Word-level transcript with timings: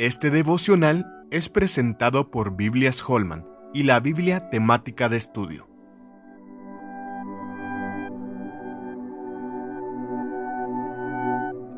Este 0.00 0.30
devocional 0.30 1.26
es 1.30 1.50
presentado 1.50 2.30
por 2.30 2.56
Biblias 2.56 3.04
Holman 3.06 3.46
y 3.74 3.82
la 3.82 4.00
Biblia 4.00 4.48
temática 4.48 5.10
de 5.10 5.18
estudio. 5.18 5.68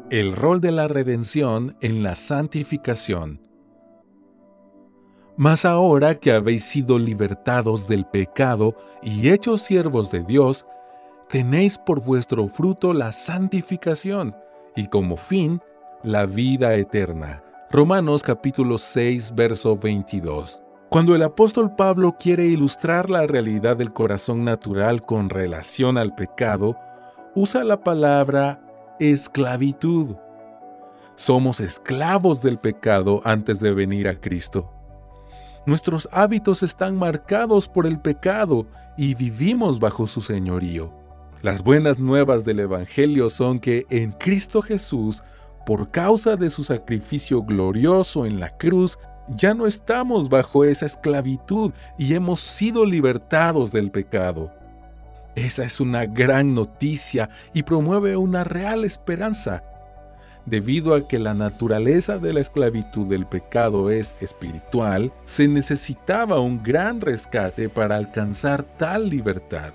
El 0.08 0.36
rol 0.36 0.60
de 0.60 0.70
la 0.70 0.86
redención 0.86 1.76
en 1.80 2.04
la 2.04 2.14
santificación. 2.14 3.42
Mas 5.36 5.64
ahora 5.64 6.20
que 6.20 6.30
habéis 6.30 6.62
sido 6.62 7.00
libertados 7.00 7.88
del 7.88 8.06
pecado 8.06 8.76
y 9.02 9.30
hechos 9.30 9.62
siervos 9.62 10.12
de 10.12 10.22
Dios, 10.22 10.64
tenéis 11.28 11.76
por 11.76 12.00
vuestro 12.00 12.46
fruto 12.46 12.92
la 12.92 13.10
santificación 13.10 14.36
y 14.76 14.86
como 14.86 15.16
fin 15.16 15.60
la 16.04 16.24
vida 16.26 16.76
eterna. 16.76 17.42
Romanos 17.74 18.22
capítulo 18.22 18.76
6, 18.76 19.34
verso 19.34 19.74
22. 19.74 20.62
Cuando 20.90 21.14
el 21.14 21.22
apóstol 21.22 21.74
Pablo 21.74 22.18
quiere 22.20 22.44
ilustrar 22.44 23.08
la 23.08 23.26
realidad 23.26 23.78
del 23.78 23.94
corazón 23.94 24.44
natural 24.44 25.00
con 25.00 25.30
relación 25.30 25.96
al 25.96 26.14
pecado, 26.14 26.76
usa 27.34 27.64
la 27.64 27.82
palabra 27.82 28.60
esclavitud. 29.00 30.16
Somos 31.14 31.60
esclavos 31.60 32.42
del 32.42 32.58
pecado 32.58 33.22
antes 33.24 33.58
de 33.58 33.72
venir 33.72 34.06
a 34.06 34.20
Cristo. 34.20 34.70
Nuestros 35.64 36.10
hábitos 36.12 36.62
están 36.62 36.94
marcados 36.98 37.68
por 37.68 37.86
el 37.86 37.98
pecado 37.98 38.66
y 38.98 39.14
vivimos 39.14 39.80
bajo 39.80 40.06
su 40.06 40.20
señorío. 40.20 40.92
Las 41.40 41.62
buenas 41.62 41.98
nuevas 41.98 42.44
del 42.44 42.60
Evangelio 42.60 43.30
son 43.30 43.60
que 43.60 43.86
en 43.88 44.12
Cristo 44.12 44.60
Jesús, 44.60 45.22
por 45.64 45.90
causa 45.90 46.36
de 46.36 46.50
su 46.50 46.64
sacrificio 46.64 47.42
glorioso 47.42 48.26
en 48.26 48.40
la 48.40 48.56
cruz, 48.56 48.98
ya 49.28 49.54
no 49.54 49.66
estamos 49.66 50.28
bajo 50.28 50.64
esa 50.64 50.86
esclavitud 50.86 51.72
y 51.98 52.14
hemos 52.14 52.40
sido 52.40 52.84
libertados 52.84 53.72
del 53.72 53.90
pecado. 53.90 54.52
Esa 55.34 55.64
es 55.64 55.80
una 55.80 56.04
gran 56.04 56.54
noticia 56.54 57.30
y 57.54 57.62
promueve 57.62 58.16
una 58.16 58.44
real 58.44 58.84
esperanza. 58.84 59.64
Debido 60.44 60.94
a 60.94 61.06
que 61.06 61.18
la 61.18 61.34
naturaleza 61.34 62.18
de 62.18 62.32
la 62.32 62.40
esclavitud 62.40 63.06
del 63.06 63.26
pecado 63.26 63.90
es 63.90 64.14
espiritual, 64.20 65.12
se 65.22 65.46
necesitaba 65.46 66.40
un 66.40 66.62
gran 66.62 67.00
rescate 67.00 67.68
para 67.68 67.96
alcanzar 67.96 68.64
tal 68.64 69.08
libertad. 69.08 69.72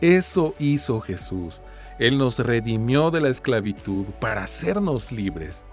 Eso 0.00 0.54
hizo 0.58 1.00
Jesús. 1.00 1.62
Él 1.98 2.18
nos 2.18 2.38
redimió 2.38 3.10
de 3.10 3.20
la 3.20 3.28
esclavitud 3.28 4.06
para 4.20 4.44
hacernos 4.44 5.10
libres. 5.10 5.64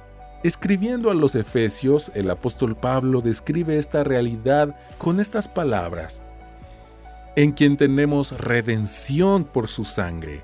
Escribiendo 0.44 1.10
a 1.10 1.14
los 1.14 1.36
Efesios, 1.36 2.12
el 2.14 2.30
apóstol 2.30 2.76
Pablo 2.76 3.22
describe 3.22 3.78
esta 3.78 4.04
realidad 4.04 4.76
con 4.98 5.20
estas 5.20 5.48
palabras. 5.48 6.24
En 7.36 7.52
quien 7.52 7.78
tenemos 7.78 8.40
redención 8.40 9.44
por 9.44 9.68
su 9.68 9.84
sangre, 9.84 10.44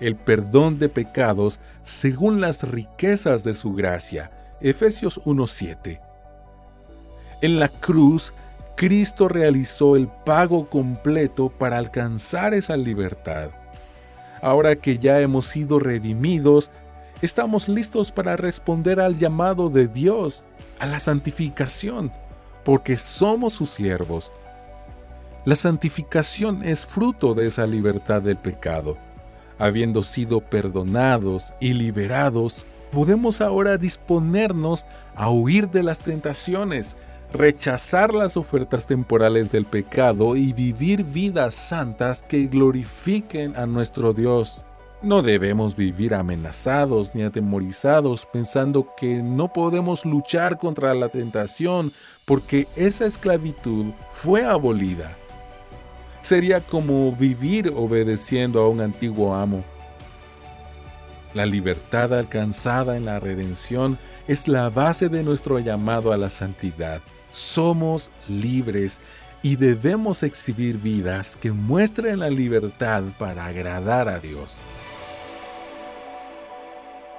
el 0.00 0.16
perdón 0.16 0.78
de 0.78 0.88
pecados 0.88 1.60
según 1.82 2.40
las 2.40 2.68
riquezas 2.68 3.44
de 3.44 3.54
su 3.54 3.72
gracia. 3.72 4.30
Efesios 4.60 5.20
1.7. 5.24 6.00
En 7.42 7.58
la 7.58 7.68
cruz 7.68 8.32
Cristo 8.76 9.28
realizó 9.28 9.96
el 9.96 10.08
pago 10.08 10.68
completo 10.68 11.50
para 11.50 11.78
alcanzar 11.78 12.54
esa 12.54 12.76
libertad. 12.76 13.50
Ahora 14.42 14.76
que 14.76 14.98
ya 14.98 15.20
hemos 15.20 15.46
sido 15.46 15.78
redimidos, 15.78 16.70
estamos 17.22 17.68
listos 17.68 18.10
para 18.10 18.36
responder 18.36 19.00
al 19.00 19.18
llamado 19.18 19.68
de 19.68 19.86
Dios, 19.86 20.44
a 20.78 20.86
la 20.86 20.98
santificación, 20.98 22.10
porque 22.64 22.96
somos 22.96 23.52
sus 23.52 23.70
siervos. 23.70 24.32
La 25.44 25.54
santificación 25.54 26.62
es 26.62 26.86
fruto 26.86 27.34
de 27.34 27.46
esa 27.46 27.66
libertad 27.66 28.22
del 28.22 28.36
pecado. 28.36 28.96
Habiendo 29.58 30.02
sido 30.02 30.40
perdonados 30.40 31.54
y 31.60 31.74
liberados, 31.74 32.64
podemos 32.90 33.40
ahora 33.40 33.76
disponernos 33.76 34.86
a 35.14 35.30
huir 35.30 35.70
de 35.70 35.82
las 35.82 36.00
tentaciones, 36.00 36.96
rechazar 37.32 38.12
las 38.12 38.36
ofertas 38.36 38.86
temporales 38.86 39.52
del 39.52 39.64
pecado 39.64 40.36
y 40.36 40.52
vivir 40.52 41.04
vidas 41.04 41.54
santas 41.54 42.22
que 42.22 42.46
glorifiquen 42.46 43.56
a 43.56 43.66
nuestro 43.66 44.12
Dios. 44.12 44.62
No 45.02 45.22
debemos 45.22 45.76
vivir 45.76 46.14
amenazados 46.14 47.14
ni 47.14 47.22
atemorizados 47.22 48.26
pensando 48.26 48.88
que 48.96 49.22
no 49.22 49.50
podemos 49.52 50.04
luchar 50.04 50.58
contra 50.58 50.92
la 50.92 51.08
tentación 51.08 51.92
porque 52.26 52.66
esa 52.76 53.06
esclavitud 53.06 53.86
fue 54.10 54.44
abolida. 54.44 55.16
Sería 56.20 56.60
como 56.60 57.12
vivir 57.12 57.72
obedeciendo 57.74 58.60
a 58.60 58.68
un 58.68 58.82
antiguo 58.82 59.34
amo. 59.34 59.64
La 61.32 61.46
libertad 61.46 62.12
alcanzada 62.12 62.96
en 62.96 63.06
la 63.06 63.20
redención 63.20 63.98
es 64.28 64.48
la 64.48 64.68
base 64.68 65.08
de 65.08 65.22
nuestro 65.22 65.60
llamado 65.60 66.12
a 66.12 66.18
la 66.18 66.28
santidad 66.28 67.00
somos 67.30 68.10
libres 68.28 69.00
y 69.42 69.56
debemos 69.56 70.22
exhibir 70.22 70.78
vidas 70.78 71.36
que 71.36 71.52
muestren 71.52 72.18
la 72.18 72.30
libertad 72.30 73.02
para 73.18 73.46
agradar 73.46 74.08
a 74.08 74.18
Dios. 74.18 74.58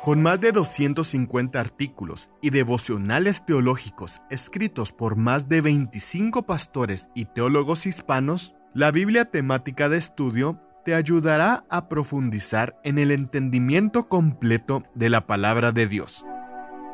Con 0.01 0.21
más 0.21 0.41
de 0.41 0.51
250 0.51 1.59
artículos 1.59 2.31
y 2.41 2.50
devocionales 2.50 3.45
teológicos 3.45 4.21
escritos 4.31 4.91
por 4.91 5.16
más 5.16 5.47
de 5.47 5.61
25 5.61 6.44
pastores 6.45 7.09
y 7.13 7.25
teólogos 7.25 7.85
hispanos, 7.85 8.55
la 8.73 8.89
Biblia 8.89 9.25
temática 9.25 9.89
de 9.89 9.97
estudio 9.97 10.59
te 10.83 10.95
ayudará 10.95 11.66
a 11.69 11.88
profundizar 11.88 12.79
en 12.83 12.97
el 12.97 13.11
entendimiento 13.11 14.09
completo 14.09 14.83
de 14.95 15.11
la 15.11 15.27
palabra 15.27 15.71
de 15.71 15.88
Dios. 15.88 16.25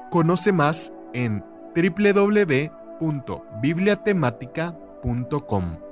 Conoce 0.09 0.51
más 0.51 0.91
en 1.13 1.45
www 1.75 2.86
www.bibliatemática.com 2.99 5.86